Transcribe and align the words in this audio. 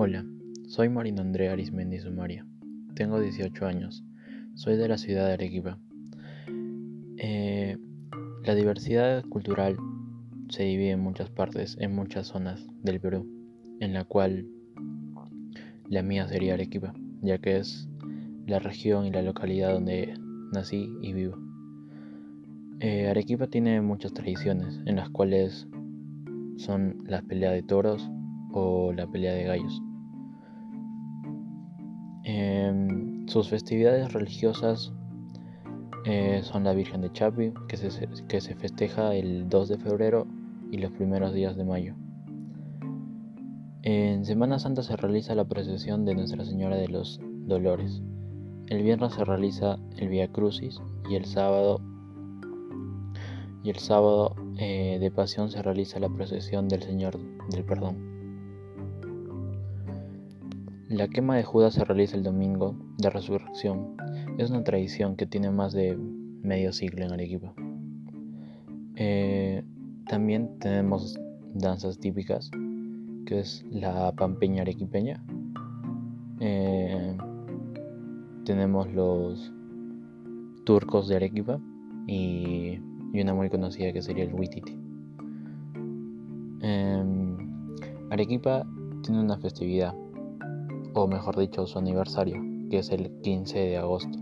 Hola, 0.00 0.24
soy 0.68 0.88
Marino 0.88 1.22
Andrea 1.22 1.54
Arismendi 1.54 1.98
Sumaria. 1.98 2.46
Tengo 2.94 3.18
18 3.18 3.66
años. 3.66 4.04
Soy 4.54 4.76
de 4.76 4.86
la 4.86 4.96
ciudad 4.96 5.26
de 5.26 5.32
Arequipa. 5.32 5.80
Eh, 7.16 7.76
la 8.44 8.54
diversidad 8.54 9.24
cultural 9.24 9.76
se 10.50 10.62
divide 10.62 10.92
en 10.92 11.00
muchas 11.00 11.30
partes, 11.30 11.76
en 11.80 11.96
muchas 11.96 12.28
zonas 12.28 12.64
del 12.84 13.00
Perú, 13.00 13.26
en 13.80 13.92
la 13.92 14.04
cual 14.04 14.46
la 15.88 16.04
mía 16.04 16.28
sería 16.28 16.54
Arequipa, 16.54 16.94
ya 17.20 17.38
que 17.38 17.56
es 17.56 17.88
la 18.46 18.60
región 18.60 19.04
y 19.04 19.10
la 19.10 19.22
localidad 19.22 19.72
donde 19.72 20.14
nací 20.52 20.92
y 21.02 21.12
vivo. 21.12 21.47
Eh, 22.80 23.08
Arequipa 23.08 23.48
tiene 23.48 23.80
muchas 23.80 24.12
tradiciones, 24.12 24.80
en 24.86 24.96
las 24.96 25.10
cuales 25.10 25.66
son 26.56 26.98
la 27.06 27.22
pelea 27.22 27.50
de 27.50 27.62
toros 27.62 28.08
o 28.52 28.92
la 28.92 29.06
pelea 29.08 29.34
de 29.34 29.44
gallos. 29.44 29.82
Em, 32.22 33.26
sus 33.26 33.48
festividades 33.48 34.12
religiosas 34.12 34.92
eh, 36.04 36.40
son 36.44 36.64
la 36.64 36.72
Virgen 36.72 37.00
de 37.00 37.10
Chapi, 37.12 37.52
que 37.68 37.76
se, 37.76 38.08
que 38.28 38.40
se 38.40 38.54
festeja 38.54 39.14
el 39.14 39.48
2 39.48 39.68
de 39.70 39.78
febrero 39.78 40.28
y 40.70 40.78
los 40.78 40.92
primeros 40.92 41.34
días 41.34 41.56
de 41.56 41.64
mayo. 41.64 41.94
En 43.82 44.24
Semana 44.24 44.60
Santa 44.60 44.82
se 44.84 44.96
realiza 44.96 45.34
la 45.34 45.46
procesión 45.46 46.04
de 46.04 46.14
Nuestra 46.14 46.44
Señora 46.44 46.76
de 46.76 46.88
los 46.88 47.20
Dolores. 47.46 48.02
El 48.68 48.82
viernes 48.82 49.14
se 49.14 49.24
realiza 49.24 49.78
el 49.96 50.08
Via 50.08 50.28
Crucis 50.28 50.80
y 51.08 51.14
el 51.14 51.24
sábado 51.24 51.80
y 53.68 53.70
el 53.70 53.76
sábado 53.80 54.34
eh, 54.56 54.96
de 54.98 55.10
Pasión 55.10 55.50
se 55.50 55.60
realiza 55.60 56.00
la 56.00 56.08
procesión 56.08 56.68
del 56.68 56.82
Señor 56.82 57.18
del 57.50 57.64
Perdón. 57.64 57.98
La 60.88 61.06
quema 61.08 61.36
de 61.36 61.44
Judas 61.44 61.74
se 61.74 61.84
realiza 61.84 62.16
el 62.16 62.22
domingo 62.22 62.74
de 62.96 63.10
resurrección. 63.10 63.94
Es 64.38 64.48
una 64.48 64.64
tradición 64.64 65.16
que 65.16 65.26
tiene 65.26 65.50
más 65.50 65.74
de 65.74 65.98
medio 65.98 66.72
siglo 66.72 67.04
en 67.04 67.12
Arequipa. 67.12 67.52
Eh, 68.96 69.62
también 70.06 70.58
tenemos 70.60 71.20
danzas 71.52 71.98
típicas, 71.98 72.50
que 73.26 73.40
es 73.40 73.66
la 73.70 74.12
pampeña 74.12 74.62
arequipeña. 74.62 75.22
Eh, 76.40 77.18
tenemos 78.46 78.90
los 78.94 79.52
turcos 80.64 81.06
de 81.08 81.16
Arequipa 81.16 81.60
y 82.06 82.80
y 83.12 83.20
una 83.20 83.34
muy 83.34 83.48
conocida 83.50 83.92
que 83.92 84.02
sería 84.02 84.24
el 84.24 84.34
Huititi. 84.34 84.76
Em, 86.60 87.36
Arequipa 88.10 88.66
tiene 89.02 89.20
una 89.20 89.38
festividad, 89.38 89.94
o 90.94 91.06
mejor 91.06 91.36
dicho, 91.38 91.66
su 91.66 91.78
aniversario, 91.78 92.42
que 92.70 92.78
es 92.78 92.90
el 92.90 93.10
15 93.22 93.58
de 93.58 93.76
agosto, 93.76 94.18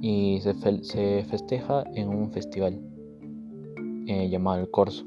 y 0.00 0.40
se, 0.40 1.24
festeja 1.24 1.84
en 1.94 2.08
un 2.08 2.30
festival 2.30 2.80
eh, 4.06 4.28
llamado 4.28 4.60
el 4.60 4.70
Corso. 4.70 5.04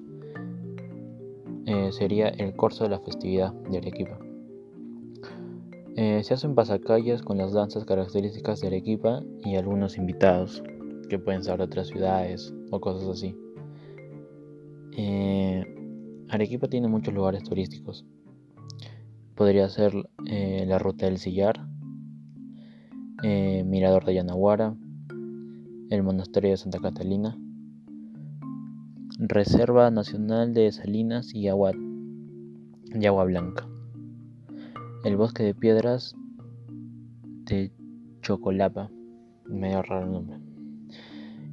Eh, 1.65 1.91
sería 1.91 2.29
el 2.29 2.55
Corso 2.55 2.83
de 2.83 2.89
la 2.89 2.99
festividad 2.99 3.53
de 3.53 3.77
Arequipa. 3.77 4.19
Eh, 5.95 6.23
se 6.23 6.33
hacen 6.33 6.55
pasacalles 6.55 7.21
con 7.21 7.37
las 7.37 7.53
danzas 7.53 7.85
características 7.85 8.61
de 8.61 8.67
Arequipa 8.67 9.21
y 9.43 9.55
algunos 9.55 9.97
invitados 9.97 10.63
que 11.13 11.19
pueden 11.19 11.43
de 11.43 11.51
otras 11.51 11.89
ciudades 11.89 12.51
o 12.71 12.81
cosas 12.81 13.07
así. 13.07 13.37
Eh, 14.97 15.63
Arequipa 16.27 16.67
tiene 16.67 16.87
muchos 16.87 17.13
lugares 17.13 17.43
turísticos. 17.43 18.03
Podría 19.35 19.69
ser 19.69 19.93
eh, 20.25 20.65
la 20.67 20.79
ruta 20.79 21.05
del 21.05 21.19
Sillar, 21.19 21.67
eh, 23.21 23.63
Mirador 23.63 24.05
de 24.05 24.15
Yanaguara, 24.15 24.75
el 25.91 26.01
Monasterio 26.01 26.49
de 26.49 26.57
Santa 26.57 26.79
Catalina, 26.79 27.37
Reserva 29.19 29.91
Nacional 29.91 30.55
de 30.55 30.71
Salinas 30.71 31.35
y 31.35 31.47
Agua, 31.47 31.73
Agua 33.05 33.23
Blanca, 33.25 33.67
el 35.03 35.15
Bosque 35.15 35.43
de 35.43 35.53
Piedras 35.53 36.15
de 37.45 37.71
Chocolapa, 38.23 38.89
medio 39.45 39.83
raro 39.83 40.07
el 40.07 40.11
nombre. 40.11 40.52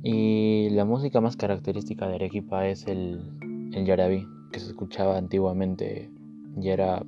Y 0.02 0.70
la 0.70 0.84
música 0.84 1.20
más 1.20 1.36
característica 1.36 2.08
de 2.08 2.14
Arequipa 2.14 2.66
es 2.66 2.86
el, 2.86 3.20
el 3.72 3.84
yarabí, 3.84 4.26
que 4.50 4.60
se 4.60 4.68
escuchaba 4.70 5.18
antiguamente 5.18 6.10
y 6.60 6.68
era, 6.68 7.04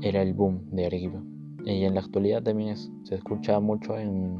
era 0.00 0.22
el 0.22 0.32
boom 0.32 0.70
de 0.72 0.86
Arequipa. 0.86 1.22
Y 1.66 1.84
en 1.84 1.94
la 1.94 2.00
actualidad 2.00 2.42
también 2.42 2.76
se 2.76 3.14
escucha 3.14 3.60
mucho 3.60 3.98
en, 3.98 4.38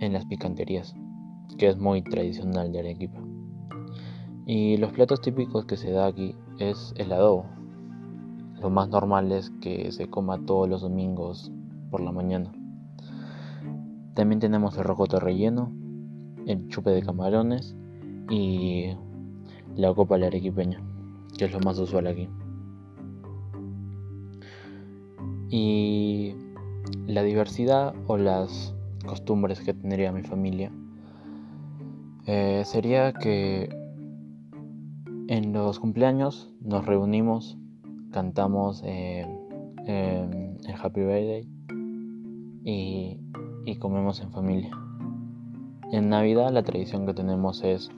en 0.00 0.12
las 0.14 0.24
picanterías, 0.24 0.94
que 1.58 1.68
es 1.68 1.76
muy 1.76 2.02
tradicional 2.02 2.72
de 2.72 2.78
Arequipa. 2.78 3.20
Y 4.46 4.78
los 4.78 4.92
platos 4.92 5.20
típicos 5.20 5.66
que 5.66 5.76
se 5.76 5.90
da 5.90 6.06
aquí 6.06 6.34
es 6.58 6.94
el 6.96 7.12
adobo. 7.12 7.46
Lo 8.60 8.70
más 8.70 8.88
normal 8.88 9.30
es 9.32 9.50
que 9.60 9.92
se 9.92 10.08
coma 10.08 10.44
todos 10.46 10.68
los 10.68 10.80
domingos 10.80 11.52
por 11.90 12.00
la 12.00 12.12
mañana. 12.12 12.50
También 14.14 14.38
tenemos 14.38 14.76
el 14.78 14.84
rocoto 14.84 15.18
relleno, 15.18 15.72
el 16.46 16.68
chupe 16.68 16.90
de 16.90 17.02
camarones 17.02 17.76
y 18.30 18.92
la 19.74 19.92
copa 19.92 20.18
de 20.18 20.26
arequipeña, 20.26 20.80
que 21.36 21.46
es 21.46 21.52
lo 21.52 21.60
más 21.60 21.78
usual 21.78 22.06
aquí. 22.06 22.28
Y 25.50 26.34
la 27.06 27.22
diversidad 27.22 27.94
o 28.06 28.16
las 28.16 28.74
costumbres 29.04 29.60
que 29.60 29.74
tendría 29.74 30.12
mi 30.12 30.22
familia 30.22 30.70
eh, 32.26 32.62
sería 32.64 33.12
que 33.12 33.68
en 35.28 35.52
los 35.52 35.78
cumpleaños 35.80 36.50
nos 36.60 36.86
reunimos, 36.86 37.58
cantamos 38.12 38.82
eh, 38.84 39.26
el 39.86 40.74
Happy 40.80 41.00
Birthday 41.00 41.48
y 42.64 43.18
y 43.64 43.76
comemos 43.76 44.20
en 44.20 44.30
familia. 44.30 44.70
En 45.92 46.08
Navidad 46.08 46.50
la 46.50 46.62
tradición 46.62 47.06
que 47.06 47.14
tenemos 47.14 47.62
es 47.62 47.90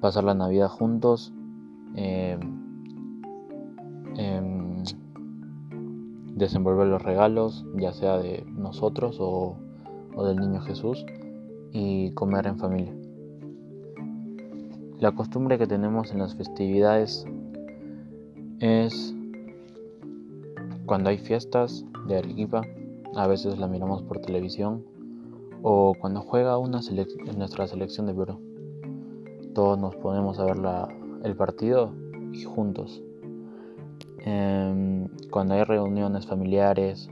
pasar 0.00 0.24
la 0.24 0.34
Navidad 0.34 0.68
juntos, 0.68 1.32
em, 1.94 2.40
em, 4.16 4.82
desenvolver 6.34 6.86
los 6.86 7.02
regalos, 7.02 7.64
ya 7.76 7.92
sea 7.92 8.18
de 8.18 8.44
nosotros 8.56 9.18
o, 9.20 9.56
o 10.16 10.24
del 10.24 10.38
niño 10.38 10.60
Jesús, 10.60 11.04
y 11.72 12.10
comer 12.12 12.46
en 12.46 12.58
familia. 12.58 12.94
La 14.98 15.12
costumbre 15.12 15.58
que 15.58 15.66
tenemos 15.66 16.12
en 16.12 16.18
las 16.18 16.34
festividades 16.34 17.26
es 18.60 19.14
cuando 20.86 21.10
hay 21.10 21.18
fiestas 21.18 21.84
de 22.06 22.18
Arequipa, 22.18 22.62
a 23.16 23.26
veces 23.26 23.58
la 23.58 23.68
miramos 23.68 24.02
por 24.02 24.20
televisión 24.20 24.84
o 25.62 25.94
cuando 25.98 26.20
juega 26.20 26.58
una 26.58 26.80
en 26.90 27.38
nuestra 27.38 27.66
selección 27.66 28.06
de 28.06 28.14
Perú. 28.14 28.40
Todos 29.54 29.78
nos 29.78 29.96
ponemos 29.96 30.38
a 30.38 30.44
ver 30.44 30.56
el 31.22 31.36
partido 31.36 31.94
y 32.32 32.42
juntos. 32.42 33.02
Em, 34.18 35.08
cuando 35.30 35.54
hay 35.54 35.64
reuniones 35.64 36.26
familiares 36.26 37.08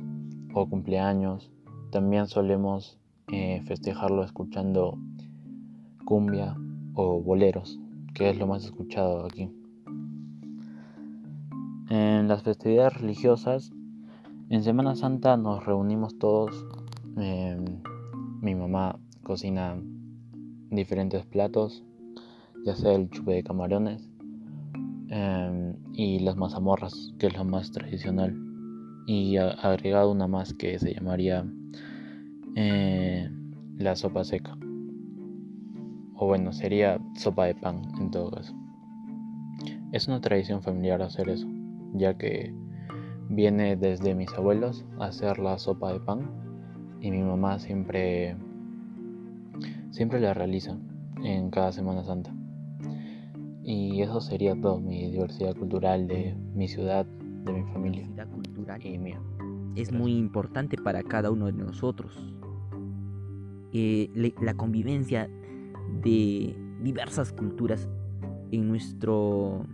o 0.55 0.69
cumpleaños, 0.69 1.51
también 1.91 2.27
solemos 2.27 2.99
eh, 3.29 3.63
festejarlo 3.67 4.25
escuchando 4.25 4.99
cumbia 6.05 6.57
o 6.95 7.23
boleros, 7.23 7.79
que 8.15 8.31
es 8.31 8.39
lo 8.39 8.47
más 8.47 8.65
escuchado 8.65 9.25
aquí. 9.25 9.51
En 11.89 12.29
las 12.29 12.43
festividades 12.43 12.95
religiosas 13.01 13.73
en 14.53 14.63
Semana 14.63 14.95
Santa 14.95 15.39
nos 15.39 15.65
reunimos 15.65 16.19
todos. 16.19 16.67
Em, 17.17 17.65
mi 18.43 18.55
mamá 18.55 18.99
cocina 19.23 19.81
diferentes 20.71 21.25
platos, 21.25 21.83
ya 22.67 22.77
sea 22.77 22.93
el 22.93 23.09
chupe 23.09 23.33
de 23.33 23.45
camarones 23.45 24.07
em, 25.09 25.75
y 25.95 26.19
las 26.19 26.37
mazamorras, 26.37 27.15
que 27.19 27.29
es 27.29 27.37
lo 27.37 27.45
más 27.45 27.73
tradicional. 27.73 28.37
Y 29.07 29.39
agregado 29.39 30.13
una 30.13 30.27
más 30.27 30.53
que 30.53 30.79
se 30.79 30.93
llamaría 30.93 31.47
eh, 32.55 33.31
la 33.79 33.97
sopa 33.97 34.23
seca. 34.23 34.59
O 36.15 36.27
bueno, 36.27 36.53
sería 36.53 37.01
sopa 37.17 37.47
de 37.47 37.55
pan 37.55 37.81
en 37.99 38.11
todo 38.11 38.31
caso. 38.31 38.55
Es 39.93 40.09
una 40.09 40.21
tradición 40.21 40.63
familiar 40.63 41.01
hacer 41.01 41.31
eso, 41.31 41.49
ya 41.95 42.19
que 42.19 42.55
viene 43.35 43.77
desde 43.77 44.15
mis 44.15 44.33
abuelos 44.35 44.85
a 44.99 45.07
hacer 45.07 45.39
la 45.39 45.59
sopa 45.59 45.93
de 45.93 46.01
pan 46.01 46.31
y 47.01 47.11
mi 47.11 47.23
mamá 47.23 47.59
siempre 47.59 48.37
siempre 49.91 50.21
la 50.21 50.35
realiza 50.35 50.77
en 51.23 51.51
cada 51.51 51.73
Semana 51.73 52.05
Santa. 52.05 52.35
Y 53.63 54.03
eso 54.03 54.21
sería 54.21 54.61
todo, 54.61 54.81
mi 54.81 55.11
diversidad 55.11 55.55
cultural 55.55 56.09
de 56.09 56.35
mi 56.55 56.67
ciudad, 56.67 57.07
de 57.07 57.53
mi 57.53 57.63
familia. 57.73 58.03
Diversidad 58.03 58.29
cultural 58.31 58.87
y 58.87 58.99
mía. 58.99 59.21
es 59.77 59.93
muy 59.93 60.17
importante 60.17 60.77
para 60.77 61.03
cada 61.03 61.31
uno 61.31 61.47
de 61.47 61.53
nosotros. 61.53 62.19
Eh, 63.73 64.11
la 64.41 64.55
convivencia 64.55 65.31
de 66.03 66.57
diversas 66.83 67.33
culturas 67.33 67.89
en 68.51 68.69
nuestro 68.69 69.65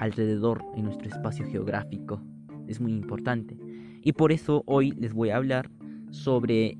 alrededor, 0.00 0.64
en 0.74 0.84
nuestro 0.84 1.08
espacio 1.08 1.46
geográfico, 1.46 2.20
es 2.66 2.80
muy 2.80 2.92
importante. 2.92 3.56
Y 4.02 4.12
por 4.12 4.32
eso 4.32 4.64
hoy 4.66 4.92
les 4.92 5.12
voy 5.12 5.28
a 5.28 5.36
hablar 5.36 5.70
sobre 6.10 6.78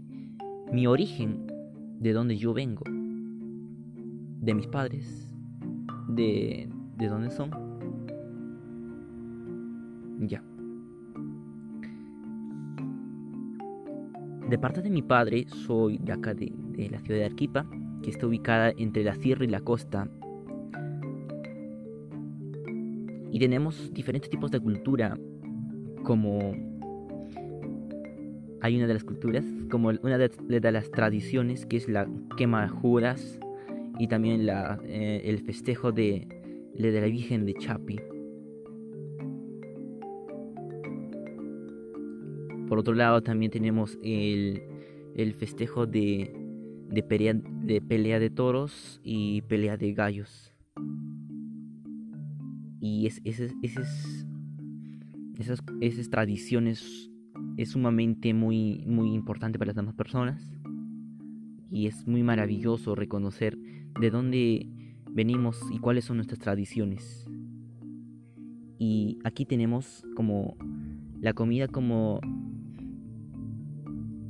mi 0.73 0.87
origen, 0.87 1.47
de 1.99 2.15
donde 2.15 2.39
yo 2.39 2.55
vengo, 2.55 2.83
de 2.87 4.55
mis 4.55 4.67
padres, 4.67 5.37
de, 6.09 6.69
de 6.97 7.09
dónde 7.09 7.31
son. 7.31 7.51
Ya. 10.21 10.43
De 14.49 14.59
parte 14.59 14.81
de 14.81 14.91
mi 14.91 15.03
padre, 15.03 15.47
soy 15.49 15.99
de 15.99 16.13
acá 16.13 16.33
de, 16.33 16.53
de 16.73 16.89
la 16.89 16.99
ciudad 17.01 17.21
de 17.21 17.27
Arquipa, 17.27 17.67
que 18.03 18.11
está 18.11 18.27
ubicada 18.27 18.73
entre 18.79 19.05
la 19.05 19.15
sierra 19.15 19.45
y 19.45 19.49
la 19.49 19.61
costa. 19.61 20.09
Y 23.31 23.39
tenemos 23.39 23.93
diferentes 23.93 24.31
tipos 24.31 24.51
de 24.51 24.61
cultura, 24.61 25.19
como 26.03 26.55
hay 28.61 28.77
una 28.77 28.87
de 28.87 28.95
las 28.95 29.05
culturas, 29.05 29.45
como 29.71 29.89
una 29.89 30.19
de, 30.19 30.73
las 30.73 30.91
tradiciones, 30.91 31.67
que 31.67 31.77
es 31.77 31.89
la 31.89 32.09
quema 32.37 32.63
de 32.63 32.69
juras 32.69 33.41
y 33.99 34.09
también 34.09 34.47
eh, 34.85 35.23
el 35.25 35.39
festejo 35.41 35.93
de, 35.93 36.27
de 36.75 37.01
la 37.01 37.07
Virgen 37.07 37.47
de 37.47 37.55
Chapi. 37.55 38.01
Por 42.69 42.79
otro 42.79 42.95
lado, 42.95 43.23
también 43.23 43.51
tenemos 43.51 43.99
el, 44.03 44.63
el 45.17 45.35
festejo 45.35 45.87
de, 45.87 46.33
de 46.89 47.03
pelea, 47.03 47.35
de 47.35 47.81
pelea 47.81 48.19
de 48.19 48.31
toros 48.31 49.01
y 49.03 49.43
pelea 49.43 49.77
de 49.77 49.93
gallos. 49.93 50.53
Y 52.81 53.07
es, 53.07 53.21
esas, 53.25 53.55
esas 55.81 56.11
tradiciones 56.11 57.11
es 57.57 57.71
sumamente 57.71 58.33
muy, 58.35 58.85
muy 58.87 59.13
importante 59.13 59.59
para 59.59 59.69
las 59.69 59.77
demás 59.77 59.95
personas. 59.95 60.43
Y 61.71 61.87
es 61.87 62.07
muy 62.07 62.23
maravilloso 62.23 62.95
reconocer 62.95 63.57
de 64.01 64.11
dónde 64.11 64.69
venimos 65.11 65.61
y 65.73 65.79
cuáles 65.79 66.05
son 66.05 66.17
nuestras 66.17 66.41
tradiciones. 66.41 67.29
Y 68.79 69.19
aquí 69.25 69.45
tenemos 69.45 70.05
como 70.17 70.57
la 71.21 71.35
comida 71.35 71.69
como 71.69 72.21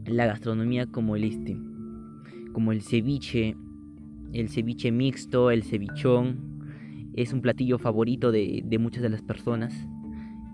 la 0.06 0.26
gastronomía 0.26 0.86
como 0.86 1.14
el 1.14 1.22
este 1.22 1.56
como 2.52 2.72
el 2.72 2.82
ceviche, 2.82 3.56
el 4.32 4.48
ceviche 4.48 4.90
mixto, 4.90 5.50
el 5.50 5.62
cevichón. 5.62 6.49
Es 7.14 7.32
un 7.32 7.40
platillo 7.40 7.78
favorito 7.78 8.32
de, 8.32 8.64
muchas 8.80 9.02
de 9.02 9.08
las 9.08 9.22
personas. 9.22 9.74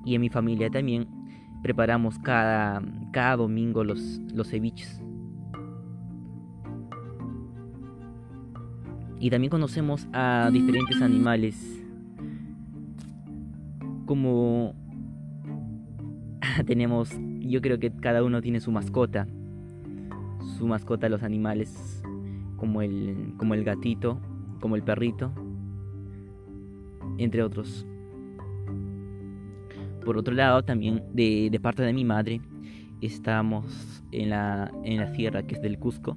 Y 0.05 0.15
en 0.15 0.21
mi 0.21 0.29
familia 0.29 0.71
también 0.71 1.09
preparamos 1.63 2.19
cada, 2.19 2.83
cada 3.13 3.37
domingo 3.37 3.85
los, 3.85 4.21
los 4.33 4.49
ceviches. 4.49 5.03
Y 9.19 9.31
también 9.31 9.51
conocemos 9.51 10.07
a 10.13 10.51
diferentes 10.53 11.01
animales. 11.03 11.83
Como 14.05 14.75
tenemos, 16.67 17.11
yo 17.41 17.61
creo 17.61 17.79
que 17.79 17.91
cada 17.91 18.23
uno 18.23 18.41
tiene 18.41 18.61
su 18.61 18.71
mascota 18.71 19.27
su 20.57 20.67
mascota 20.67 21.09
los 21.09 21.23
animales 21.23 22.03
como 22.57 22.83
el, 22.83 23.35
como 23.37 23.55
el 23.55 23.65
gatito, 23.65 24.21
como 24.61 24.77
el 24.77 24.83
perrito, 24.83 25.33
entre 27.19 27.43
otros. 27.43 27.87
Por 30.05 30.19
otro 30.19 30.35
lado, 30.35 30.63
también 30.63 31.03
de, 31.13 31.59
parte 31.61 31.83
de 31.83 31.93
mi 31.93 32.05
madre, 32.05 32.41
estamos 33.01 34.03
en 34.13 34.31
la, 34.31 34.73
en 34.85 34.99
la 34.99 35.09
sierra 35.15 35.47
que 35.47 35.57
es 35.57 35.63
del 35.63 35.79
Cusco. 35.79 36.17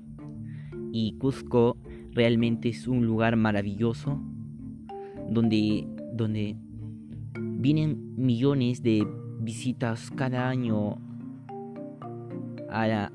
Y 0.91 1.13
Cusco 1.17 1.77
realmente 2.11 2.69
es 2.69 2.87
un 2.87 3.05
lugar 3.05 3.35
maravilloso 3.35 4.21
donde, 5.29 5.87
donde 6.13 6.55
vienen 7.39 8.15
millones 8.15 8.83
de 8.83 9.07
visitas 9.39 10.11
cada 10.11 10.49
año 10.49 10.97
a, 12.69 12.87
la, 12.87 13.11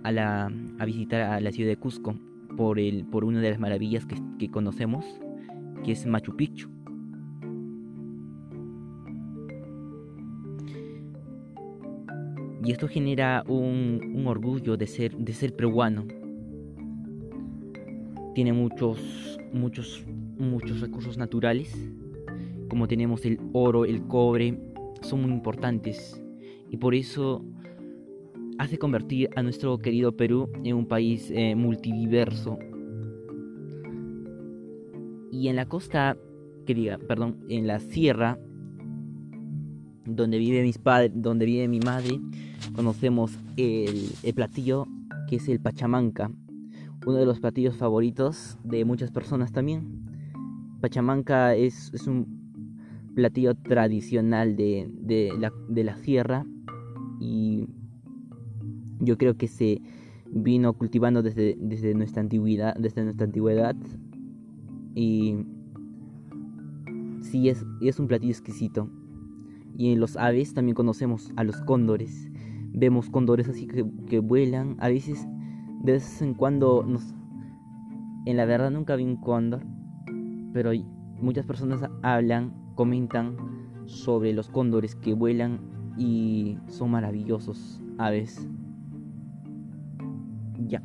a, 0.78 0.84
visitar 0.84 1.20
a 1.20 1.40
la 1.40 1.52
ciudad 1.52 1.70
de 1.70 1.76
Cusco 1.76 2.16
por, 2.56 2.78
el, 2.78 3.04
por 3.04 3.24
una 3.24 3.40
de 3.40 3.50
las 3.50 3.60
maravillas 3.60 4.06
que, 4.06 4.16
que 4.38 4.50
conocemos, 4.50 5.04
que 5.84 5.92
es 5.92 6.06
Machu 6.06 6.36
Picchu. 6.36 6.68
Y 12.64 12.72
esto 12.72 12.88
genera 12.88 13.44
un, 13.46 14.24
orgullo 14.26 14.78
de 14.78 14.86
ser, 14.86 15.14
de 15.16 15.32
ser 15.34 15.54
peruano. 15.54 16.06
Tiene 18.34 18.54
muchos, 18.54 19.38
muchos, 19.52 20.02
muchos 20.38 20.80
recursos 20.80 21.18
naturales, 21.18 21.76
como 22.68 22.88
tenemos 22.88 23.26
el 23.26 23.38
oro, 23.52 23.84
el 23.84 24.06
cobre, 24.06 24.58
son 25.02 25.22
muy 25.22 25.30
importantes. 25.30 26.20
Y 26.70 26.78
por 26.78 26.94
eso 26.94 27.44
hace 28.58 28.78
convertir 28.78 29.28
a 29.36 29.42
nuestro 29.42 29.76
querido 29.78 30.16
Perú 30.16 30.48
en 30.64 30.74
un 30.74 30.86
país 30.86 31.30
eh, 31.34 31.54
multidiverso. 31.54 32.58
Y 35.30 35.48
en 35.48 35.56
la 35.56 35.66
costa, 35.66 36.16
que 36.64 36.96
perdón, 37.06 37.44
en 37.50 37.66
la 37.66 37.78
sierra, 37.78 38.38
donde 40.06 40.38
vive 40.38 40.62
mis 40.62 40.78
padres, 40.78 41.12
donde 41.14 41.44
vive 41.44 41.68
mi 41.68 41.80
madre, 41.80 42.18
conocemos 42.74 43.38
el, 43.56 44.10
platillo 44.34 44.86
que 45.28 45.36
es 45.36 45.48
el 45.48 45.60
pachamanca, 45.60 46.30
uno 47.06 47.18
de 47.18 47.26
los 47.26 47.40
platillos 47.40 47.76
favoritos 47.76 48.58
de 48.64 48.84
muchas 48.84 49.10
personas 49.10 49.52
también. 49.52 50.04
Pachamanca 50.80 51.54
es, 51.54 51.92
un 52.06 53.12
platillo 53.14 53.54
tradicional 53.54 54.56
de, 54.56 54.90
de, 54.92 55.32
la, 55.38 55.52
de 55.68 55.84
la 55.84 55.96
sierra 55.96 56.44
y 57.20 57.66
yo 59.00 59.16
creo 59.16 59.36
que 59.36 59.48
se 59.48 59.80
vino 60.26 60.72
cultivando 60.72 61.22
desde, 61.22 61.56
desde 61.60 61.94
nuestra 61.94 62.22
antigüedad, 62.22 62.74
desde 62.76 63.04
nuestra 63.04 63.26
antigüedad 63.26 63.76
y 64.94 65.36
sí 67.22 67.48
es, 67.48 67.64
es 67.80 67.98
un 67.98 68.06
platillo 68.06 68.32
exquisito. 68.32 68.88
Y 69.76 69.92
en 69.92 70.00
los 70.00 70.16
aves 70.16 70.54
también 70.54 70.74
conocemos 70.74 71.32
a 71.36 71.42
los 71.44 71.60
cóndores. 71.62 72.30
Vemos 72.74 73.08
cóndores 73.08 73.48
así 73.48 73.66
que, 73.66 73.86
que 74.08 74.18
vuelan. 74.18 74.76
A 74.80 74.88
veces, 74.88 75.26
de 75.82 75.92
vez 75.92 76.20
en 76.20 76.34
cuando, 76.34 76.84
nos... 76.86 77.14
en 78.26 78.36
la 78.36 78.44
verdad 78.44 78.70
nunca 78.70 78.96
vi 78.96 79.04
un 79.04 79.16
cóndor, 79.16 79.64
pero 80.52 80.72
muchas 81.20 81.46
personas 81.46 81.88
hablan, 82.02 82.52
comentan 82.74 83.36
sobre 83.86 84.32
los 84.32 84.48
cóndores 84.48 84.96
que 84.96 85.14
vuelan 85.14 85.60
y 85.96 86.58
son 86.66 86.90
maravillosos 86.90 87.80
aves. 87.98 88.46
Ya. 90.66 90.82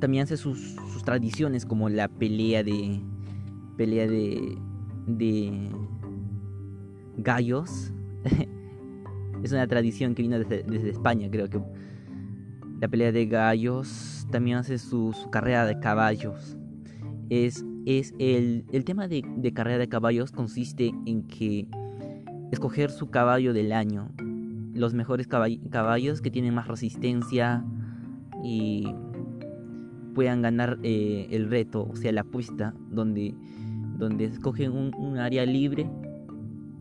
También 0.00 0.24
hace 0.24 0.36
sus, 0.36 0.76
tradiciones 1.04 1.66
como 1.66 1.88
la 1.88 2.06
pelea 2.06 2.62
de 2.62 3.00
pelea 3.76 4.06
de 4.06 4.56
de 5.06 5.68
gallos. 7.16 7.92
es 9.42 9.52
una 9.52 9.66
tradición 9.66 10.14
que 10.14 10.22
vino 10.22 10.38
desde, 10.38 10.90
España, 10.90 11.28
creo 11.30 11.48
que 11.48 11.60
la 12.80 12.88
pelea 12.88 13.12
de 13.12 13.26
gallos 13.26 14.26
también 14.30 14.58
hace 14.58 14.78
su, 14.78 15.14
carrera 15.30 15.66
de 15.66 15.78
caballos. 15.78 16.56
Es, 17.30 17.64
es 17.86 18.14
el, 18.18 18.64
el 18.72 18.84
tema 18.84 19.08
de, 19.08 19.22
carrera 19.54 19.78
de 19.78 19.88
caballos 19.88 20.32
consiste 20.32 20.92
en 21.06 21.26
que 21.26 21.68
escoger 22.50 22.90
su 22.90 23.10
caballo 23.10 23.52
del 23.52 23.72
año 23.72 24.10
los 24.74 24.94
mejores 24.94 25.28
caballos 25.28 26.22
que 26.22 26.30
tienen 26.30 26.54
más 26.54 26.68
resistencia 26.68 27.64
y 28.42 28.94
puedan 30.14 30.42
ganar 30.42 30.78
eh, 30.82 31.28
el 31.30 31.48
reto, 31.48 31.88
o 31.88 31.96
sea, 31.96 32.12
la 32.12 32.22
apuesta, 32.22 32.74
donde, 32.90 33.34
donde 33.98 34.26
escogen 34.26 34.72
un, 34.72 35.18
área 35.18 35.44
libre 35.44 35.88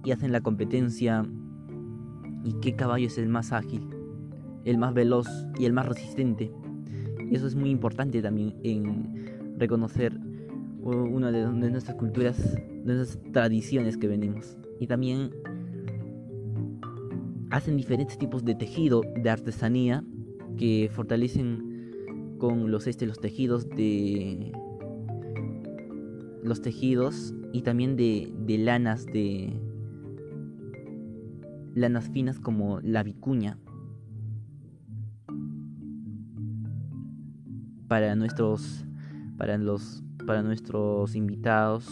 y 0.04 0.12
hacen 0.12 0.32
la 0.32 0.42
competencia 0.42 1.26
y 2.44 2.54
qué 2.62 2.76
caballo 2.76 3.08
es 3.08 3.18
el 3.18 3.30
más 3.30 3.52
ágil. 3.52 3.88
el 4.64 4.78
más 4.78 4.94
veloz 4.94 5.28
y 5.58 5.66
el 5.66 5.74
más 5.74 5.88
resistente. 5.88 6.52
Y 7.32 7.36
eso 7.36 7.48
es 7.48 7.56
muy 7.56 7.72
importante 7.72 8.22
también 8.22 8.54
en 8.62 9.58
reconocer 9.58 10.20
una 10.84 11.32
de, 11.32 11.48
nuestras 11.48 11.96
culturas, 11.98 12.56
de 12.56 12.94
nuestras 12.94 13.32
tradiciones 13.32 13.98
que 13.98 14.08
venimos. 14.08 14.58
Y 14.80 14.86
también 14.86 15.32
hacen 17.50 17.76
diferentes 17.76 18.20
tipos 18.20 18.46
de 18.46 18.54
tejido, 18.54 19.02
de 19.02 19.30
artesanía, 19.32 20.04
que 20.58 20.90
fortalecen 20.92 22.36
con 22.38 22.70
los, 22.70 22.86
este, 22.86 23.08
los 23.08 23.20
tejidos 23.20 23.68
de 23.70 24.52
los 26.44 26.62
tejidos 26.62 27.34
y 27.54 27.62
también 27.62 27.96
de, 27.96 28.32
de 28.46 28.58
lanas 28.58 29.06
de 29.06 29.54
lanas 31.74 32.10
finas 32.10 32.40
como 32.40 32.80
la 32.82 33.04
vicuña. 33.04 33.58
Para 37.88 38.16
nuestros 38.16 38.86
para 39.38 39.58
los 39.58 40.04
para 40.26 40.44
nuestros 40.44 41.16
invitados 41.16 41.88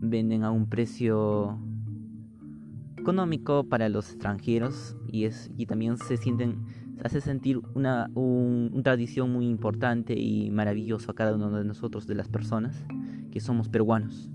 venden 0.00 0.44
a 0.44 0.50
un 0.50 0.68
precio 0.68 1.58
económico 2.98 3.64
para 3.64 3.88
los 3.88 4.10
extranjeros 4.10 4.96
y 5.08 5.24
es 5.24 5.50
y 5.56 5.66
también 5.66 5.96
se 5.96 6.16
sienten 6.16 6.66
hace 7.04 7.20
sentir 7.20 7.60
una, 7.74 8.10
una 8.14 8.82
tradición 8.82 9.32
muy 9.32 9.48
importante 9.48 10.14
y 10.14 10.50
maravillosa 10.50 11.12
a 11.12 11.14
cada 11.14 11.34
uno 11.34 11.50
de 11.50 11.64
nosotros 11.64 12.06
de 12.06 12.14
las 12.14 12.28
personas 12.28 12.84
que 13.30 13.40
somos 13.40 13.68
peruanos. 13.68 14.30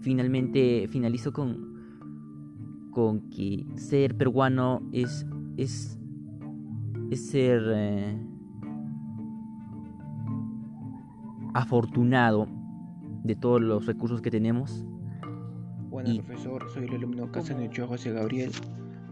Finalmente 0.00 0.88
finalizo 0.88 1.32
con 1.32 1.73
con 2.94 3.28
que 3.28 3.66
ser 3.74 4.16
peruano 4.16 4.80
es 4.92 5.26
es 5.58 5.98
es 7.10 7.26
ser 7.28 7.62
eh, 7.74 8.18
afortunado 11.52 12.48
de 13.24 13.36
todos 13.36 13.60
los 13.60 13.86
recursos 13.86 14.22
que 14.22 14.30
tenemos. 14.30 14.84
Bueno, 15.90 16.22
profesor, 16.24 16.64
soy 16.72 16.84
el 16.84 16.94
alumno 16.94 17.30
Casanucho 17.30 17.86
José 17.86 18.12
Gabriel 18.12 18.52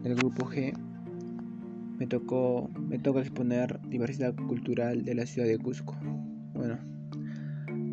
del 0.03 0.15
grupo 0.15 0.47
G. 0.47 0.77
Me 1.99 2.07
tocó 2.07 2.71
me 2.89 2.99
toca 2.99 3.21
exponer 3.21 3.81
diversidad 3.89 4.35
cultural 4.35 5.05
de 5.05 5.15
la 5.15 5.27
ciudad 5.27 5.49
de 5.49 5.59
Cusco. 5.59 5.97
Bueno, 6.55 6.79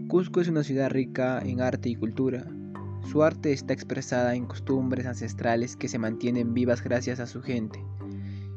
Cusco 0.07 0.39
es 0.39 0.47
una 0.47 0.63
ciudad 0.63 0.89
rica 0.89 1.39
en 1.39 1.61
arte 1.61 1.89
y 1.89 1.95
cultura. 1.95 2.45
Su 3.03 3.23
arte 3.23 3.51
está 3.51 3.73
expresada 3.73 4.35
en 4.35 4.45
costumbres 4.45 5.05
ancestrales 5.05 5.75
que 5.75 5.87
se 5.87 5.99
mantienen 5.99 6.53
vivas 6.53 6.83
gracias 6.83 7.19
a 7.19 7.27
su 7.27 7.41
gente 7.41 7.83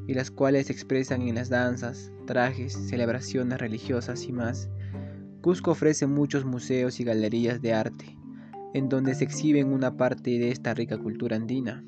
y 0.07 0.15
las 0.15 0.31
cuales 0.31 0.67
se 0.67 0.73
expresan 0.73 1.23
en 1.23 1.37
las 1.37 1.49
danzas, 1.49 2.11
trajes, 2.27 2.73
celebraciones 2.73 3.59
religiosas 3.59 4.25
y 4.25 4.33
más 4.33 4.69
Cusco 5.43 5.73
ofrece 5.73 6.07
muchos 6.07 6.45
museos 6.45 7.01
y 7.01 7.05
galerías 7.05 7.61
de 7.61 7.75
arte, 7.75 8.17
en 8.75 8.89
donde 8.89 9.17
se 9.17 9.25
exhiben 9.25 9.73
una 9.73 9.97
parte 9.97 10.31
de 10.39 10.53
esta 10.53 10.73
rica 10.73 10.99
cultura 10.99 11.35
andina. 11.35 11.85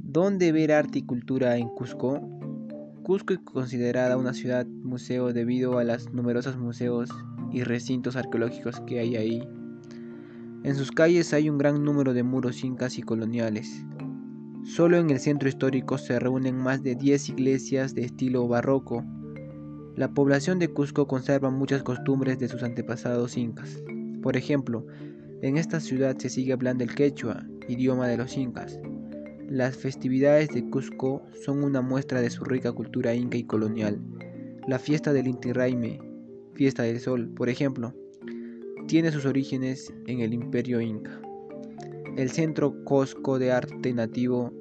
¿Dónde 0.00 0.52
ver 0.52 0.70
arte 0.70 1.00
y 1.00 1.02
cultura 1.02 1.56
en 1.56 1.68
Cusco? 1.68 2.20
Cusco 3.02 3.34
es 3.34 3.40
considerada 3.40 4.16
una 4.16 4.34
ciudad 4.34 4.66
museo 4.66 5.32
debido 5.32 5.78
a 5.78 5.84
los 5.84 6.12
numerosos 6.12 6.56
museos 6.56 7.10
y 7.50 7.64
recintos 7.64 8.14
arqueológicos 8.14 8.78
que 8.82 9.00
hay 9.00 9.16
ahí. 9.16 9.48
En 10.62 10.74
sus 10.74 10.90
calles 10.90 11.32
hay 11.32 11.48
un 11.48 11.58
gran 11.58 11.82
número 11.82 12.12
de 12.12 12.22
muros 12.22 12.64
incas 12.64 12.98
y 12.98 13.02
coloniales. 13.02 13.84
Solo 14.64 14.98
en 14.98 15.10
el 15.10 15.20
centro 15.20 15.48
histórico 15.48 15.98
se 15.98 16.18
reúnen 16.18 16.56
más 16.56 16.82
de 16.82 16.94
10 16.94 17.30
iglesias 17.30 17.94
de 17.94 18.04
estilo 18.04 18.46
barroco 18.46 19.04
la 20.00 20.14
población 20.14 20.58
de 20.58 20.68
Cusco 20.68 21.06
conserva 21.06 21.50
muchas 21.50 21.82
costumbres 21.82 22.38
de 22.38 22.48
sus 22.48 22.62
antepasados 22.62 23.36
incas. 23.36 23.82
Por 24.22 24.36
ejemplo, 24.36 24.86
en 25.42 25.58
esta 25.58 25.78
ciudad 25.78 26.16
se 26.16 26.30
sigue 26.30 26.54
hablando 26.54 26.84
el 26.84 26.94
quechua, 26.94 27.44
idioma 27.68 28.08
de 28.08 28.16
los 28.16 28.36
incas. 28.36 28.80
Las 29.46 29.76
festividades 29.76 30.48
de 30.50 30.64
Cusco 30.70 31.22
son 31.44 31.64
una 31.64 31.82
muestra 31.82 32.22
de 32.22 32.30
su 32.30 32.44
rica 32.44 32.72
cultura 32.72 33.14
inca 33.14 33.36
y 33.36 33.44
colonial. 33.44 34.00
La 34.66 34.78
fiesta 34.78 35.12
del 35.12 35.26
Inti 35.26 35.52
Raymi, 35.52 35.98
fiesta 36.54 36.84
del 36.84 37.00
sol, 37.00 37.28
por 37.34 37.50
ejemplo, 37.50 37.92
tiene 38.90 39.12
sus 39.12 39.24
orígenes 39.24 39.94
en 40.08 40.18
el 40.18 40.34
imperio 40.34 40.80
inca. 40.80 41.20
El 42.16 42.28
Centro 42.28 42.82
Cosco 42.82 43.38
de 43.38 43.52
Arte 43.52 43.94
Nativo, 43.94 44.52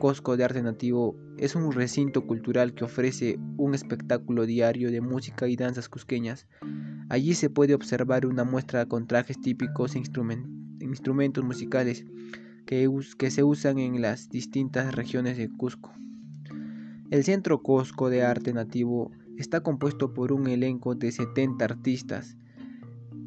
Cosco 0.00 0.36
es 1.38 1.54
un 1.54 1.70
recinto 1.70 2.26
cultural 2.26 2.74
que 2.74 2.84
ofrece 2.84 3.38
un 3.56 3.76
espectáculo 3.76 4.44
diario 4.44 4.90
de 4.90 5.00
música 5.00 5.46
y 5.46 5.54
danzas 5.54 5.88
cusqueñas. 5.88 6.48
Allí 7.08 7.34
se 7.34 7.48
puede 7.48 7.74
observar 7.74 8.26
una 8.26 8.42
muestra 8.42 8.86
con 8.86 9.06
trajes 9.06 9.40
típicos 9.40 9.94
e 9.94 10.02
instrumentos 10.80 11.44
musicales 11.44 12.04
que, 12.66 12.90
se 13.30 13.44
usan 13.44 13.78
en 13.78 14.02
las 14.02 14.30
distintas 14.30 14.96
regiones 14.96 15.36
de 15.36 15.48
Cusco. 15.48 15.92
El 17.12 17.22
Centro 17.22 17.62
Cusco 17.62 18.10
de 18.10 18.24
Arte 18.24 18.52
Nativo 18.52 19.12
está 19.38 19.60
compuesto 19.60 20.12
por 20.12 20.32
un 20.32 20.48
elenco 20.48 20.96
de 20.96 21.12
70 21.12 21.64
artistas. 21.64 22.36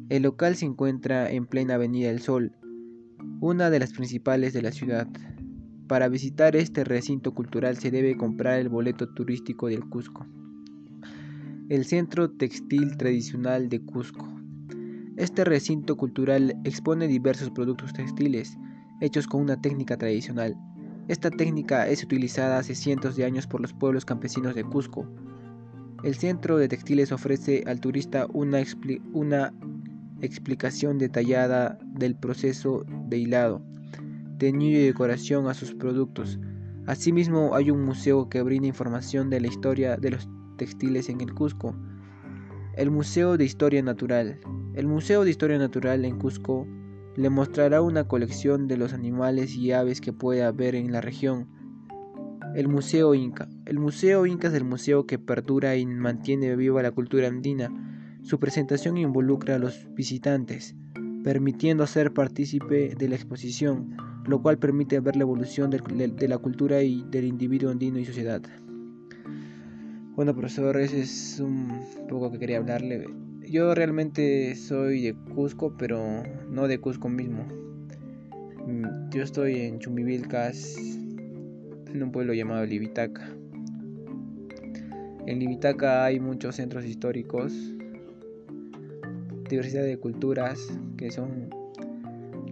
El 0.08 0.22
local 0.22 0.56
se 0.56 0.64
encuentra 0.64 1.30
en 1.30 1.44
plena 1.44 1.74
Avenida 1.74 2.08
del 2.08 2.20
Sol, 2.20 2.52
una 3.40 3.68
de 3.68 3.78
las 3.78 3.92
principales 3.92 4.54
de 4.54 4.62
la 4.62 4.72
ciudad. 4.72 5.06
Para 5.86 6.08
visitar 6.08 6.56
este 6.56 6.82
recinto 6.82 7.34
cultural 7.34 7.76
se 7.76 7.90
debe 7.90 8.16
comprar 8.16 8.58
el 8.58 8.70
boleto 8.70 9.10
turístico 9.10 9.66
del 9.66 9.86
Cusco. 9.86 10.26
El 11.68 11.84
Centro 11.84 12.30
Textil 12.30 12.96
Tradicional 12.96 13.68
de 13.68 13.84
Cusco. 13.84 14.26
Este 15.18 15.44
recinto 15.44 15.98
cultural 15.98 16.56
expone 16.64 17.06
diversos 17.06 17.50
productos 17.50 17.92
textiles 17.92 18.56
hechos 19.02 19.26
con 19.26 19.42
una 19.42 19.60
técnica 19.60 19.98
tradicional. 19.98 20.56
Esta 21.08 21.30
técnica 21.30 21.86
es 21.86 22.02
utilizada 22.02 22.58
hace 22.58 22.74
cientos 22.74 23.14
de 23.14 23.26
años 23.26 23.46
por 23.46 23.60
los 23.60 23.74
pueblos 23.74 24.06
campesinos 24.06 24.54
de 24.54 24.64
Cusco. 24.64 25.06
El 26.02 26.14
centro 26.14 26.56
de 26.56 26.68
textiles 26.68 27.12
ofrece 27.12 27.62
al 27.66 27.80
turista 27.80 28.26
una, 28.32 28.62
una 29.12 29.52
explicación 30.20 30.98
detallada 30.98 31.78
del 31.84 32.14
proceso 32.14 32.84
de 33.08 33.18
hilado 33.18 33.62
teñido 34.38 34.80
y 34.80 34.84
decoración 34.84 35.48
a 35.48 35.54
sus 35.54 35.74
productos. 35.74 36.38
Asimismo, 36.86 37.54
hay 37.54 37.70
un 37.70 37.84
museo 37.84 38.28
que 38.28 38.42
brinda 38.42 38.68
información 38.68 39.28
de 39.28 39.40
la 39.40 39.48
historia 39.48 39.96
de 39.96 40.12
los 40.12 40.28
textiles 40.56 41.08
en 41.08 41.20
el 41.20 41.34
Cusco. 41.34 41.74
El 42.76 42.90
Museo 42.90 43.36
de 43.36 43.44
Historia 43.44 43.82
Natural. 43.82 44.38
El 44.74 44.86
Museo 44.86 45.24
de 45.24 45.30
Historia 45.30 45.58
Natural 45.58 46.04
en 46.04 46.18
Cusco 46.18 46.66
le 47.16 47.28
mostrará 47.30 47.82
una 47.82 48.06
colección 48.06 48.68
de 48.68 48.76
los 48.76 48.92
animales 48.92 49.54
y 49.56 49.72
aves 49.72 50.00
que 50.00 50.12
puede 50.12 50.44
haber 50.44 50.76
en 50.76 50.92
la 50.92 51.00
región. 51.00 51.48
El 52.54 52.68
Museo 52.68 53.14
Inca. 53.14 53.48
El 53.66 53.80
Museo 53.80 54.24
Inca 54.24 54.48
es 54.48 54.54
el 54.54 54.64
museo 54.64 55.04
que 55.06 55.18
perdura 55.18 55.76
y 55.76 55.84
mantiene 55.84 56.56
viva 56.56 56.80
la 56.80 56.92
cultura 56.92 57.26
andina. 57.26 57.70
Su 58.28 58.38
presentación 58.38 58.98
involucra 58.98 59.54
a 59.54 59.58
los 59.58 59.88
visitantes, 59.94 60.74
permitiendo 61.24 61.86
ser 61.86 62.12
partícipe 62.12 62.94
de 62.94 63.08
la 63.08 63.14
exposición 63.14 63.96
lo 64.26 64.42
cual 64.42 64.58
permite 64.58 65.00
ver 65.00 65.16
la 65.16 65.22
evolución 65.22 65.70
de, 65.70 66.28
la 66.28 66.36
cultura 66.36 66.82
y 66.82 67.02
del 67.10 67.24
individuo 67.24 67.70
andino 67.70 67.98
y 67.98 68.04
sociedad. 68.04 68.42
Bueno, 70.14 70.34
profesor, 70.34 70.76
ese 70.76 71.00
es 71.00 71.40
un 71.40 71.70
poco 72.10 72.30
que 72.30 72.38
quería 72.38 72.58
hablarle. 72.58 73.06
Yo 73.50 73.74
realmente 73.74 74.54
soy 74.56 75.00
de 75.00 75.14
Cusco, 75.34 75.74
pero 75.78 76.22
no 76.50 76.68
de 76.68 76.78
Cusco 76.78 77.08
mismo. 77.08 77.46
Mm, 78.66 79.08
yo 79.08 79.22
estoy 79.22 79.60
en 79.60 79.78
Chumbivilcas, 79.78 80.76
en 80.76 82.02
un 82.02 82.12
pueblo 82.12 82.34
llamado 82.34 82.66
Libitaca. 82.66 83.34
En 85.24 85.38
Libitaca 85.38 86.04
hay 86.04 86.20
muchos 86.20 86.56
centros 86.56 86.84
históricos, 86.84 87.54
diversidad 89.48 89.84
de 89.84 89.98
culturas 89.98 90.68
que 90.96 91.10
son 91.10 91.50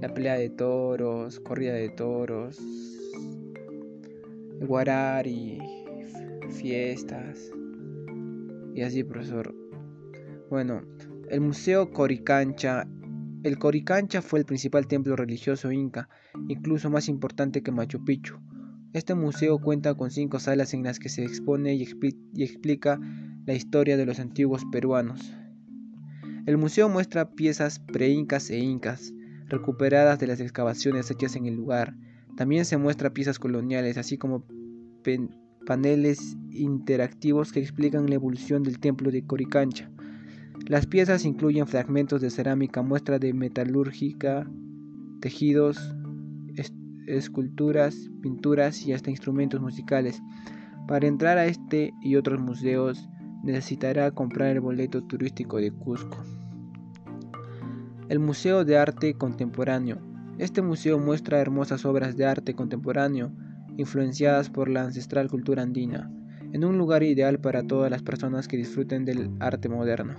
la 0.01 0.13
pelea 0.13 0.35
de 0.35 0.51
toros, 0.51 1.41
corrida 1.41 1.73
de 1.73 1.89
toros, 1.91 2.61
guarari, 4.61 5.59
fiestas 6.51 7.53
y 8.75 8.83
así, 8.83 9.05
profesor. 9.05 9.55
Bueno, 10.51 10.83
el 11.31 11.41
Museo 11.41 11.93
Coricancha. 11.93 12.87
El 13.43 13.59
Coricancha 13.59 14.23
fue 14.23 14.41
el 14.41 14.45
principal 14.45 14.87
templo 14.87 15.15
religioso 15.15 15.71
inca, 15.71 16.09
incluso 16.49 16.91
más 16.91 17.09
importante 17.09 17.63
que 17.63 17.71
Machu 17.71 18.05
Picchu. 18.05 18.39
Este 18.93 19.15
museo 19.15 19.59
cuenta 19.59 19.95
con 19.95 20.11
cinco 20.11 20.41
salas 20.41 20.75
en 20.75 20.83
las 20.83 20.99
que 20.99 21.09
se 21.09 21.23
expone 21.23 21.75
y, 21.75 21.87
y 22.35 22.43
explica 22.43 22.99
la 23.47 23.55
historia 23.55 23.97
de 23.97 24.07
los 24.07 24.19
antiguos 24.19 24.65
peruanos. 24.73 25.33
El 26.47 26.59
museo 26.59 26.89
muestra 26.89 27.33
piezas 27.33 27.81
pre-incas 27.81 28.51
e 28.51 28.59
incas, 28.59 29.13
recuperadas 29.49 30.21
de 30.21 30.29
las 30.29 30.39
excavaciones 30.39 31.11
hechas 31.11 31.35
en 31.35 31.47
el 31.47 31.57
lugar. 31.57 31.97
También 32.37 32.65
se 32.65 32.77
muestra 32.77 33.13
piezas 33.13 33.41
coloniales, 33.41 33.99
así 33.99 34.17
como 34.17 34.45
paneles 35.67 36.37
interactivos 36.53 37.51
que 37.51 37.59
explican 37.59 38.09
la 38.09 38.15
evolución 38.15 38.63
del 38.63 38.79
templo 38.79 39.11
de 39.11 39.27
Coricancha. 39.27 39.91
Las 40.69 40.87
piezas 40.87 41.25
incluyen 41.25 41.67
fragmentos 41.67 42.21
de 42.21 42.31
cerámica, 42.31 42.81
muestra 42.81 43.19
de 43.19 43.33
metalúrgica, 43.35 44.49
tejidos, 45.21 45.97
esculturas, 47.09 48.09
pinturas 48.23 48.87
y 48.87 48.93
hasta 48.93 49.11
instrumentos 49.11 49.61
musicales. 49.61 50.23
Para 50.87 51.09
entrar 51.09 51.39
a 51.39 51.47
este 51.47 51.93
y 52.03 52.15
otros 52.15 52.41
museos 52.41 53.09
necesitará 53.43 54.11
comprar 54.11 54.51
el 54.51 54.61
boleto 54.61 55.03
turístico 55.03 55.59
de 55.59 55.71
Cusco. 55.71 56.19
El 58.09 58.19
Museo 58.19 58.65
de 58.65 58.79
Arte 58.79 59.15
Contemporáneo. 59.15 59.99
Este 60.39 60.63
museo 60.63 60.99
muestra 60.99 61.41
hermosas 61.41 61.85
obras 61.85 62.17
de 62.17 62.27
arte 62.27 62.55
contemporáneo 62.55 63.33
influenciadas 63.79 64.51
por 64.51 64.69
la 64.69 64.83
ancestral 64.83 65.29
cultura 65.31 65.63
andina, 65.63 66.11
en 66.53 66.65
un 66.65 66.79
lugar 66.79 67.03
ideal 67.03 67.41
para 67.41 67.67
todas 67.67 67.91
las 67.91 68.03
personas 68.03 68.47
que 68.49 68.57
disfruten 68.57 69.05
del 69.05 69.31
arte 69.41 69.69
moderno. 69.69 70.15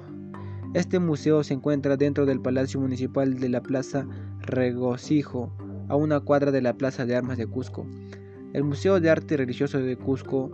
Este 0.73 0.99
museo 0.99 1.43
se 1.43 1.53
encuentra 1.53 1.97
dentro 1.97 2.25
del 2.25 2.41
Palacio 2.41 2.79
Municipal 2.79 3.39
de 3.39 3.49
la 3.49 3.61
Plaza 3.61 4.05
Regocijo, 4.41 5.51
a 5.87 5.95
una 5.95 6.19
cuadra 6.19 6.51
de 6.51 6.61
la 6.61 6.73
Plaza 6.73 7.05
de 7.05 7.15
Armas 7.15 7.37
de 7.37 7.47
Cusco. 7.47 7.87
El 8.53 8.63
Museo 8.63 8.99
de 8.99 9.09
Arte 9.09 9.37
Religioso 9.37 9.79
de 9.79 9.97
Cusco, 9.97 10.51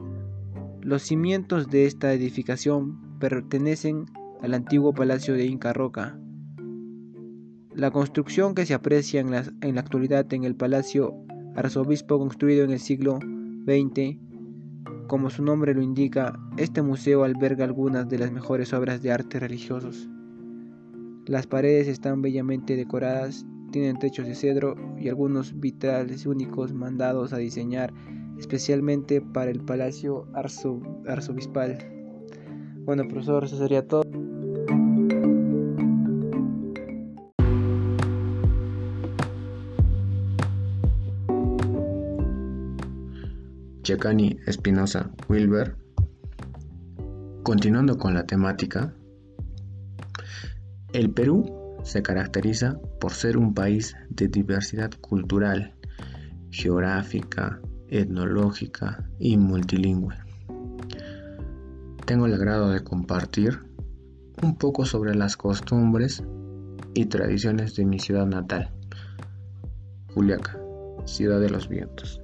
los 0.83 1.03
cimientos 1.03 1.69
de 1.69 1.85
esta 1.85 2.13
edificación 2.13 3.17
pertenecen 3.19 4.05
al 4.41 4.53
antiguo 4.53 4.93
Palacio 4.93 5.33
de 5.33 5.45
Inca 5.45 5.71
Roca. 5.71 6.19
La 7.73 7.91
construcción 7.91 8.53
que 8.53 8.65
se 8.65 8.73
aprecia 8.73 9.21
en 9.21 9.31
la, 9.31 9.45
en 9.61 9.75
la 9.75 9.81
actualidad 9.81 10.31
en 10.33 10.43
el 10.43 10.55
Palacio 10.55 11.15
Arzobispo 11.55 12.19
construido 12.19 12.65
en 12.65 12.71
el 12.71 12.79
siglo 12.79 13.19
XX, 13.65 14.17
como 15.07 15.29
su 15.29 15.43
nombre 15.43 15.73
lo 15.73 15.81
indica, 15.81 16.37
este 16.57 16.81
museo 16.81 17.23
alberga 17.23 17.63
algunas 17.63 18.09
de 18.09 18.19
las 18.19 18.31
mejores 18.31 18.73
obras 18.73 19.01
de 19.01 19.11
arte 19.11 19.39
religiosos. 19.39 20.09
Las 21.25 21.47
paredes 21.47 21.87
están 21.87 22.21
bellamente 22.21 22.75
decoradas 22.75 23.45
tienen 23.73 23.97
techos 23.97 24.27
de 24.27 24.35
cedro 24.35 24.75
y 24.99 25.09
algunos 25.09 25.59
vitrales 25.59 26.27
únicos 26.27 26.73
mandados 26.73 27.33
a 27.33 27.37
diseñar 27.37 27.91
especialmente 28.43 29.21
para 29.21 29.51
el 29.51 29.62
Palacio 29.62 30.27
Arzobispal. 30.33 31.77
Bueno, 32.83 33.07
profesor, 33.07 33.45
eso 33.45 33.57
sería 33.57 33.88
todo. 33.88 34.03
Checani 43.83 44.38
Espinosa 44.45 45.09
Wilber. 45.29 45.77
Continuando 47.43 47.97
con 47.97 48.13
la 48.13 48.25
temática, 48.25 48.93
el 50.91 51.12
Perú 51.12 51.77
se 51.83 52.01
caracteriza 52.01 52.77
por 53.00 53.13
ser 53.13 53.38
un 53.38 53.53
país 53.53 53.95
de 54.09 54.27
diversidad 54.27 54.91
cultural, 55.00 55.73
geográfica, 56.51 57.62
etnológica 57.93 59.07
y 59.19 59.38
multilingüe. 59.38 60.15
Tengo 62.05 62.25
el 62.25 62.33
agrado 62.33 62.69
de 62.69 62.83
compartir 62.83 63.59
un 64.41 64.57
poco 64.57 64.85
sobre 64.85 65.15
las 65.15 65.38
costumbres 65.38 66.23
y 66.95 67.05
tradiciones 67.05 67.75
de 67.75 67.85
mi 67.85 68.00
ciudad 68.00 68.25
natal, 68.25 68.71
Juliaca, 70.13 70.59
ciudad 71.05 71.39
de 71.39 71.50
los 71.50 71.69
vientos. 71.69 72.19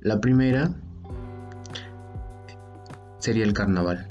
La 0.00 0.20
primera 0.20 0.70
sería 3.18 3.44
el 3.44 3.54
carnaval. 3.54 4.06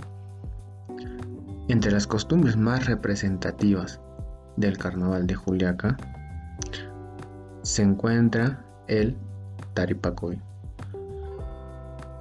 Entre 1.68 1.92
las 1.92 2.08
costumbres 2.08 2.58
más 2.58 2.88
representativas 2.88 4.02
del 4.58 4.78
carnaval 4.78 5.28
de 5.28 5.36
Juliaca 5.36 5.98
se 7.62 7.84
encuentra 7.84 8.66
el 8.88 9.18
Taripacoy, 9.74 10.40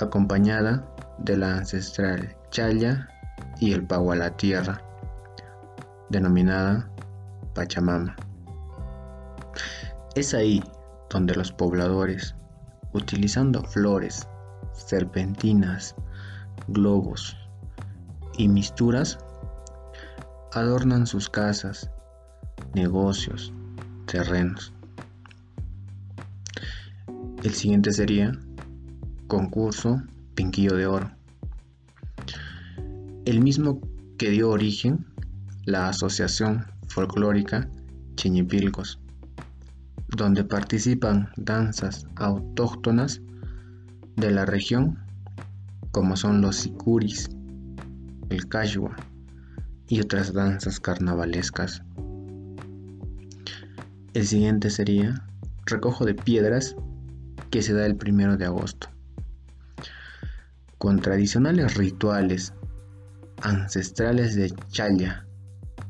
acompañada 0.01 0.85
de 1.19 1.37
la 1.37 1.57
ancestral 1.59 2.37
Chaya 2.51 3.09
y 3.61 3.73
el 3.73 3.87
a 3.91 4.17
la 4.17 4.31
Tierra, 4.37 4.83
denominada 6.09 6.89
Pachamama. 7.55 8.17
Es 10.15 10.35
ahí 10.35 10.63
donde 11.11 11.35
los 11.35 11.53
pobladores, 11.53 12.35
utilizando 12.93 13.63
flores, 13.63 14.27
serpentinas, 14.73 15.95
globos 16.69 17.37
y 18.37 18.49
misturas, 18.49 19.19
adornan 20.53 21.07
sus 21.07 21.29
casas, 21.29 21.91
negocios, 22.75 23.53
terrenos. 24.07 24.73
El 27.43 27.55
siguiente 27.55 27.91
sería 27.91 28.39
concurso 29.27 30.01
Pinquillo 30.37 30.77
de 30.77 30.87
Oro. 30.87 31.11
El 33.25 33.41
mismo 33.41 33.81
que 34.17 34.31
dio 34.31 34.51
origen 34.51 35.05
la 35.65 35.89
Asociación 35.89 36.65
Folclórica 36.87 37.69
Chiñipilcos, 38.15 39.01
donde 40.09 40.45
participan 40.45 41.31
danzas 41.37 42.07
autóctonas 42.15 43.21
de 44.15 44.31
la 44.31 44.47
región 44.47 45.01
como 45.91 46.17
son 46.17 46.43
los 46.43 46.55
sicuris, 46.55 47.29
el 48.31 48.47
cachua, 48.49 48.95
y 49.89 50.01
otras 50.01 50.33
danzas 50.33 50.79
carnavalescas. 50.79 51.83
El 54.15 54.27
siguiente 54.29 54.71
sería 54.71 55.27
recojo 55.67 56.05
de 56.05 56.15
piedras 56.15 56.77
que 57.53 57.61
se 57.61 57.75
da 57.75 57.85
el 57.85 57.97
primero 57.97 58.39
de 58.39 58.47
agosto. 58.47 58.89
Con 60.79 61.01
tradicionales 61.01 61.77
rituales 61.77 62.55
ancestrales 63.43 64.35
de 64.35 64.51
chaya 64.71 65.27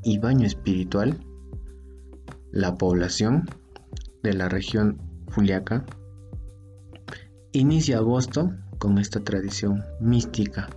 y 0.02 0.18
baño 0.18 0.44
espiritual, 0.44 1.24
la 2.50 2.74
población 2.74 3.48
de 4.24 4.34
la 4.34 4.48
región 4.48 5.00
Juliaca 5.32 5.86
inicia 7.52 7.98
agosto 7.98 8.52
con 8.78 8.98
esta 8.98 9.20
tradición 9.20 9.84
mística 10.00 10.68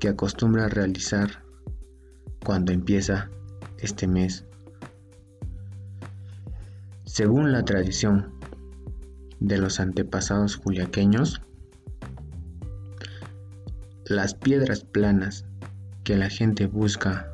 que 0.00 0.08
acostumbra 0.08 0.64
a 0.64 0.68
realizar 0.68 1.44
cuando 2.42 2.72
empieza 2.72 3.28
este 3.78 4.08
mes. 4.08 4.46
Según 7.04 7.52
la 7.52 7.62
tradición 7.62 8.35
de 9.46 9.58
los 9.58 9.78
antepasados 9.78 10.56
juliaqueños, 10.56 11.40
las 14.04 14.34
piedras 14.34 14.84
planas 14.84 15.44
que 16.04 16.16
la 16.16 16.28
gente 16.28 16.66
busca 16.66 17.30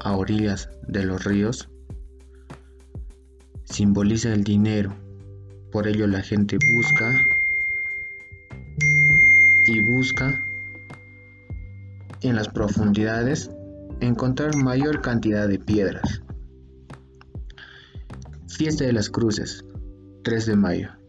a 0.00 0.16
orillas 0.16 0.68
de 0.88 1.04
los 1.04 1.24
ríos 1.24 1.68
simboliza 3.64 4.32
el 4.32 4.44
dinero. 4.44 4.94
Por 5.70 5.86
ello 5.86 6.06
la 6.06 6.22
gente 6.22 6.58
busca 6.72 7.26
y 9.66 9.80
busca 9.80 10.44
en 12.22 12.36
las 12.36 12.48
profundidades 12.48 13.50
encontrar 14.00 14.56
mayor 14.56 15.02
cantidad 15.02 15.48
de 15.48 15.58
piedras. 15.58 16.22
Fiesta 18.48 18.84
de 18.84 18.92
las 18.92 19.08
Cruces, 19.08 19.64
3 20.22 20.46
de 20.46 20.56
mayo. 20.56 21.03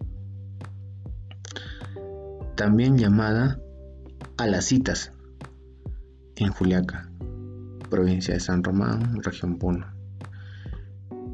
También 2.56 2.98
llamada 2.98 3.60
a 4.38 4.48
las 4.48 4.64
citas 4.64 5.12
en 6.38 6.52
Juliaca, 6.54 7.12
provincia 7.90 8.34
de 8.34 8.40
San 8.40 8.64
Román, 8.64 9.22
región 9.24 9.58
Puno. 9.58 9.88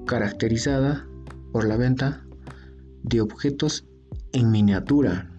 Caracterizada 0.07 1.07
por 1.51 1.65
la 1.65 1.77
venta 1.77 2.23
de 3.03 3.21
objetos 3.21 3.85
en 4.33 4.49
miniatura, 4.49 5.29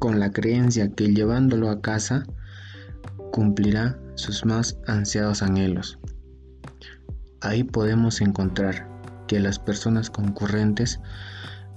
con 0.00 0.18
la 0.18 0.32
creencia 0.32 0.90
que 0.90 1.14
llevándolo 1.14 1.70
a 1.70 1.80
casa 1.80 2.24
cumplirá 3.30 3.96
sus 4.16 4.44
más 4.44 4.76
ansiados 4.88 5.42
anhelos. 5.42 6.00
Ahí 7.40 7.62
podemos 7.62 8.20
encontrar 8.20 8.88
que 9.28 9.38
las 9.38 9.60
personas 9.60 10.10
concurrentes 10.10 10.98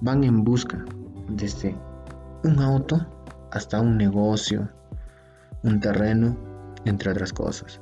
van 0.02 0.24
en 0.24 0.44
busca 0.44 0.84
desde 1.30 1.76
un 2.44 2.60
auto 2.60 3.06
hasta 3.52 3.80
un 3.82 3.98
negocio, 3.98 4.70
un 5.64 5.80
terreno, 5.80 6.38
entre 6.86 7.12
otras 7.12 7.34
cosas. 7.34 7.80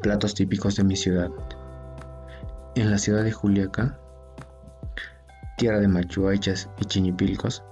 Platos 0.00 0.34
típicos 0.34 0.76
de 0.76 0.84
mi 0.84 0.96
ciudad. 0.96 1.30
En 2.74 2.90
la 2.90 2.98
ciudad 2.98 3.24
de 3.24 3.32
Juliaca 3.32 3.98
tierra 5.62 5.78
de 5.78 5.86
machuachas 5.86 6.68
y 6.80 6.84
chinipilcos, 6.86 7.62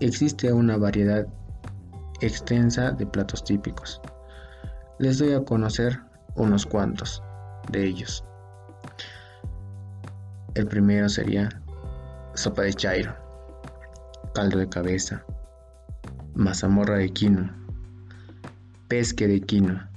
existe 0.00 0.50
una 0.50 0.78
variedad 0.78 1.26
extensa 2.22 2.92
de 2.92 3.04
platos 3.04 3.44
típicos. 3.44 4.00
Les 4.98 5.18
doy 5.18 5.34
a 5.34 5.44
conocer 5.44 6.00
unos 6.34 6.64
cuantos 6.64 7.22
de 7.70 7.84
ellos. 7.84 8.24
El 10.54 10.66
primero 10.66 11.10
sería 11.10 11.50
sopa 12.32 12.62
de 12.62 12.72
chairo, 12.72 13.14
caldo 14.34 14.58
de 14.58 14.68
cabeza, 14.68 15.24
mazamorra 16.34 16.98
de 16.98 17.10
quinoa, 17.10 17.54
pesque 18.88 19.26
de 19.26 19.40
quinoa 19.40 19.90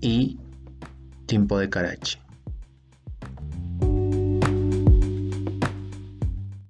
y 0.00 0.38
tiempo 1.26 1.58
de 1.58 1.68
carachi. 1.68 2.25